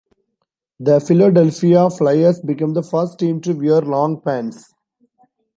[0.79, 4.73] The Philadelphia Flyers become the first team to wear long pants.